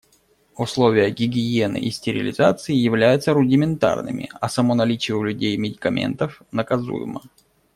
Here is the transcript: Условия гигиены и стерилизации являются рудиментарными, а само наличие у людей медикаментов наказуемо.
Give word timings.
Условия 0.55 1.11
гигиены 1.11 1.77
и 1.77 1.91
стерилизации 1.91 2.73
являются 2.73 3.33
рудиментарными, 3.33 4.31
а 4.41 4.49
само 4.49 4.73
наличие 4.73 5.15
у 5.15 5.21
людей 5.21 5.55
медикаментов 5.57 6.41
наказуемо. 6.51 7.21